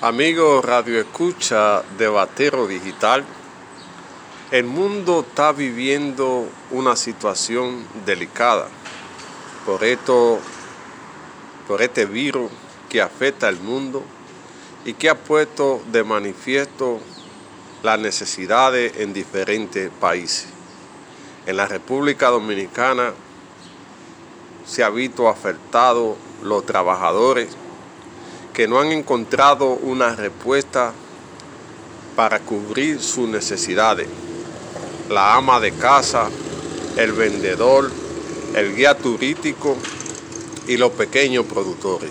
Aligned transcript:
Amigo 0.00 0.62
Radio 0.62 1.00
Escucha 1.00 1.82
de 1.98 2.06
Batero 2.06 2.68
Digital, 2.68 3.24
el 4.52 4.62
mundo 4.62 5.24
está 5.28 5.50
viviendo 5.50 6.46
una 6.70 6.94
situación 6.94 7.84
delicada 8.06 8.68
por, 9.66 9.82
esto, 9.82 10.38
por 11.66 11.82
este 11.82 12.06
virus 12.06 12.48
que 12.88 13.02
afecta 13.02 13.48
al 13.48 13.58
mundo 13.58 14.04
y 14.84 14.92
que 14.92 15.10
ha 15.10 15.16
puesto 15.16 15.82
de 15.90 16.04
manifiesto 16.04 17.00
las 17.82 17.98
necesidades 17.98 18.98
en 18.98 19.12
diferentes 19.12 19.90
países. 19.98 20.46
En 21.44 21.56
la 21.56 21.66
República 21.66 22.28
Dominicana 22.28 23.14
se 24.64 24.84
ha 24.84 24.90
visto 24.90 25.28
afectado 25.28 26.16
los 26.44 26.64
trabajadores 26.64 27.48
que 28.58 28.66
no 28.66 28.80
han 28.80 28.90
encontrado 28.90 29.74
una 29.74 30.16
respuesta 30.16 30.92
para 32.16 32.40
cubrir 32.40 33.00
sus 33.00 33.28
necesidades. 33.28 34.08
La 35.08 35.36
ama 35.36 35.60
de 35.60 35.70
casa, 35.70 36.28
el 36.96 37.12
vendedor, 37.12 37.88
el 38.56 38.74
guía 38.74 38.98
turístico 38.98 39.76
y 40.66 40.76
los 40.76 40.90
pequeños 40.90 41.46
productores. 41.46 42.10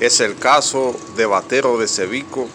Es 0.00 0.18
el 0.18 0.36
caso 0.36 0.96
de 1.16 1.26
Batero 1.26 1.78
de 1.78 1.86
Cevico, 1.86 2.48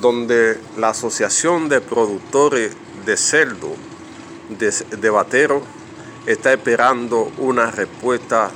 donde 0.00 0.58
la 0.78 0.88
Asociación 0.88 1.68
de 1.68 1.82
Productores 1.82 2.72
de 3.04 3.18
Cerdo 3.18 3.74
de, 4.48 4.70
de 4.70 5.10
Batero 5.10 5.62
está 6.24 6.50
esperando 6.54 7.30
una 7.36 7.70
respuesta 7.70 8.50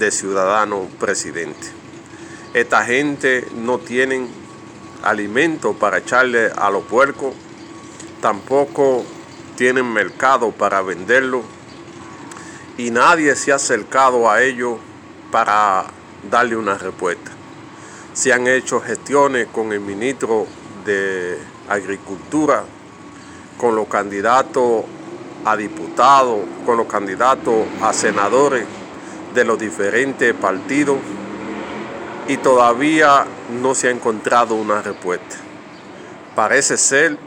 de 0.00 0.10
ciudadano 0.10 0.88
presidente. 0.98 1.82
Esta 2.54 2.84
gente 2.84 3.48
no 3.54 3.78
tienen 3.78 4.28
alimento 5.02 5.72
para 5.72 5.98
echarle 5.98 6.50
a 6.54 6.70
los 6.70 6.84
puercos, 6.84 7.32
tampoco 8.20 9.04
tienen 9.56 9.90
mercado 9.90 10.50
para 10.52 10.82
venderlo 10.82 11.42
y 12.76 12.90
nadie 12.90 13.36
se 13.36 13.52
ha 13.52 13.54
acercado 13.54 14.30
a 14.30 14.42
ellos 14.42 14.76
para 15.30 15.86
darle 16.30 16.56
una 16.56 16.76
respuesta. 16.76 17.30
Se 18.12 18.34
han 18.34 18.46
hecho 18.46 18.82
gestiones 18.82 19.46
con 19.46 19.72
el 19.72 19.80
ministro 19.80 20.46
de 20.84 21.38
Agricultura, 21.70 22.64
con 23.56 23.74
los 23.74 23.88
candidatos 23.88 24.84
a 25.46 25.56
diputados, 25.56 26.40
con 26.66 26.76
los 26.76 26.86
candidatos 26.86 27.66
a 27.80 27.94
senadores 27.94 28.66
de 29.34 29.44
los 29.44 29.58
diferentes 29.58 30.34
partidos 30.34 30.98
y 32.28 32.36
todavía 32.36 33.26
no 33.60 33.74
se 33.74 33.88
ha 33.88 33.90
encontrado 33.90 34.54
una 34.54 34.80
respuesta. 34.80 35.36
Parece 36.34 36.76
ser 36.76 37.18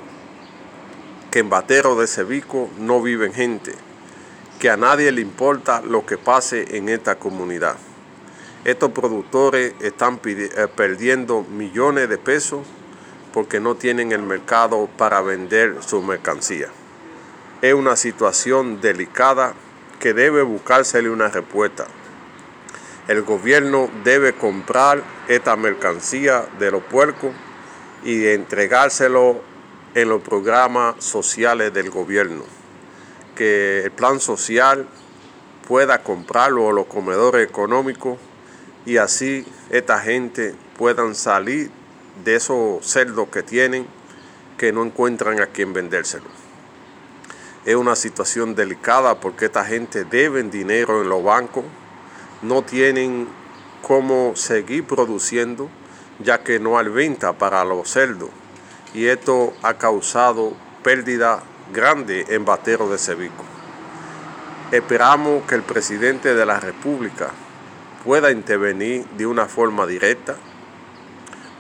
que 1.31 1.39
en 1.39 1.49
Batero 1.49 1.95
de 1.95 2.07
Cevico 2.07 2.69
no 2.79 3.02
viven 3.02 3.33
gente, 3.33 3.73
que 4.59 4.69
a 4.69 4.77
nadie 4.77 5.11
le 5.11 5.21
importa 5.21 5.81
lo 5.81 6.05
que 6.05 6.17
pase 6.17 6.77
en 6.77 6.87
esta 6.89 7.15
comunidad. 7.15 7.75
Estos 8.63 8.91
productores 8.91 9.73
están 9.81 10.19
eh, 10.25 10.67
perdiendo 10.75 11.43
millones 11.43 12.09
de 12.09 12.17
pesos 12.17 12.61
porque 13.33 13.59
no 13.59 13.75
tienen 13.75 14.11
el 14.11 14.23
mercado 14.23 14.89
para 14.97 15.21
vender 15.21 15.77
su 15.81 16.02
mercancía. 16.02 16.69
Es 17.61 17.73
una 17.73 17.95
situación 17.95 18.80
delicada 18.80 19.53
que 19.99 20.13
debe 20.13 20.41
buscársele 20.41 21.09
una 21.09 21.27
respuesta 21.27 21.85
el 23.08 23.22
gobierno 23.22 23.89
debe 24.03 24.34
comprar 24.34 25.03
esta 25.28 25.56
mercancía 25.56 26.48
de 26.59 26.72
los 26.72 26.84
puercos 26.84 27.31
y 28.03 28.28
entregárselo 28.28 29.42
en 29.94 30.09
los 30.09 30.22
programas 30.22 31.03
sociales 31.03 31.73
del 31.73 31.92
gobierno. 31.92 32.44
Que 33.36 33.83
el 33.83 33.92
plan 33.92 34.20
social 34.20 34.88
pueda 35.67 36.02
comprarlo 36.02 36.70
a 36.70 36.73
los 36.73 36.88
comedores 36.88 37.48
económicos 37.48 38.17
y 38.86 38.98
así 38.98 39.45
esta 39.70 39.99
gente 39.99 40.55
puedan 40.77 41.15
salir 41.15 41.70
de 42.23 42.36
esos 42.36 42.86
cerdos 42.86 43.27
que 43.30 43.44
tienen 43.44 43.88
que 44.58 44.71
no 44.71 44.83
encuentran 44.83 45.42
a 45.42 45.48
quien 45.48 45.73
vendérselo. 45.73 46.26
Es 47.65 47.76
una 47.76 47.95
situación 47.95 48.55
delicada 48.55 49.20
porque 49.20 49.45
esta 49.45 49.65
gente 49.65 50.05
debe 50.05 50.42
dinero 50.44 51.02
en 51.02 51.10
los 51.10 51.23
bancos 51.23 51.65
no 52.41 52.63
tienen 52.63 53.27
cómo 53.81 54.35
seguir 54.35 54.85
produciendo 54.85 55.69
ya 56.19 56.43
que 56.43 56.59
no 56.59 56.77
hay 56.77 56.87
venta 56.87 57.33
para 57.33 57.63
los 57.65 57.89
cerdos 57.89 58.29
y 58.93 59.07
esto 59.07 59.53
ha 59.61 59.73
causado 59.75 60.53
pérdida 60.83 61.43
grande 61.73 62.25
en 62.29 62.45
Batero 62.45 62.89
de 62.89 62.97
Cevico. 62.97 63.43
Esperamos 64.71 65.43
que 65.45 65.55
el 65.55 65.63
presidente 65.63 66.33
de 66.33 66.45
la 66.45 66.59
República 66.59 67.31
pueda 68.03 68.31
intervenir 68.31 69.05
de 69.17 69.25
una 69.25 69.47
forma 69.47 69.85
directa 69.85 70.37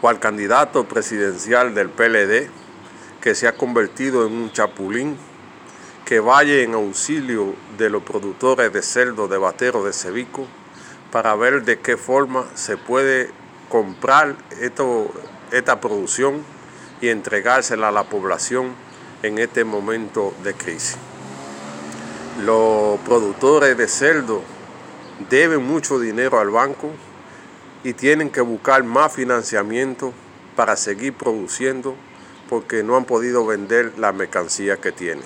o 0.01 0.07
al 0.07 0.19
candidato 0.19 0.85
presidencial 0.85 1.75
del 1.75 1.89
PLD 1.89 2.49
que 3.19 3.35
se 3.35 3.47
ha 3.47 3.57
convertido 3.57 4.25
en 4.25 4.33
un 4.33 4.51
chapulín 4.51 5.17
que 6.05 6.19
vaya 6.19 6.61
en 6.61 6.75
auxilio 6.75 7.55
de 7.77 7.89
los 7.89 8.03
productores 8.03 8.71
de 8.71 8.81
cerdo 8.81 9.27
de 9.27 9.37
Batero 9.37 9.83
de 9.83 9.91
Cevico 9.91 10.47
para 11.11 11.35
ver 11.35 11.63
de 11.63 11.79
qué 11.79 11.97
forma 11.97 12.45
se 12.55 12.77
puede 12.77 13.29
comprar 13.69 14.35
esta 15.51 15.81
producción 15.81 16.43
y 17.01 17.09
entregársela 17.09 17.89
a 17.89 17.91
la 17.91 18.03
población 18.03 18.73
en 19.23 19.37
este 19.37 19.63
momento 19.63 20.33
de 20.43 20.53
crisis. 20.53 20.97
Los 22.43 22.99
productores 23.01 23.77
de 23.77 23.87
cerdo 23.87 24.41
deben 25.29 25.65
mucho 25.65 25.99
dinero 25.99 26.39
al 26.39 26.49
banco 26.49 26.91
y 27.83 27.93
tienen 27.93 28.29
que 28.29 28.41
buscar 28.41 28.83
más 28.83 29.13
financiamiento 29.13 30.13
para 30.55 30.75
seguir 30.75 31.13
produciendo 31.13 31.95
porque 32.49 32.83
no 32.83 32.95
han 32.95 33.05
podido 33.05 33.45
vender 33.45 33.93
la 33.97 34.11
mercancía 34.11 34.77
que 34.77 34.91
tienen. 34.91 35.23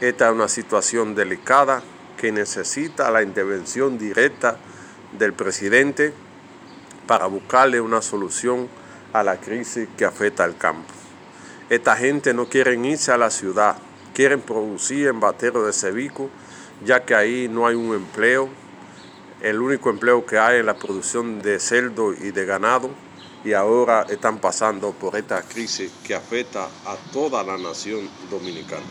Esta 0.00 0.28
es 0.28 0.34
una 0.34 0.48
situación 0.48 1.14
delicada 1.14 1.82
que 2.16 2.32
necesita 2.32 3.10
la 3.10 3.22
intervención 3.22 3.98
directa 3.98 4.58
del 5.12 5.32
presidente 5.32 6.12
para 7.06 7.26
buscarle 7.26 7.80
una 7.80 8.02
solución 8.02 8.68
a 9.12 9.22
la 9.22 9.38
crisis 9.38 9.88
que 9.96 10.04
afecta 10.04 10.44
al 10.44 10.56
campo. 10.56 10.92
Esta 11.70 11.96
gente 11.96 12.34
no 12.34 12.48
quiere 12.48 12.74
irse 12.74 13.12
a 13.12 13.18
la 13.18 13.30
ciudad, 13.30 13.76
quieren 14.14 14.40
producir 14.40 15.08
en 15.08 15.20
Batero 15.20 15.64
de 15.64 15.72
Cevico, 15.72 16.30
ya 16.84 17.04
que 17.04 17.14
ahí 17.14 17.48
no 17.48 17.66
hay 17.66 17.74
un 17.74 17.94
empleo. 17.94 18.48
El 19.40 19.60
único 19.60 19.90
empleo 19.90 20.26
que 20.26 20.38
hay 20.38 20.58
es 20.58 20.64
la 20.64 20.76
producción 20.76 21.40
de 21.40 21.60
cerdo 21.60 22.12
y 22.12 22.30
de 22.30 22.44
ganado 22.44 22.90
y 23.44 23.52
ahora 23.52 24.04
están 24.08 24.38
pasando 24.38 24.92
por 24.92 25.16
esta 25.16 25.42
crisis 25.42 25.92
que 26.04 26.14
afecta 26.14 26.64
a 26.84 26.96
toda 27.12 27.42
la 27.44 27.56
nación 27.56 28.08
dominicana. 28.30 28.84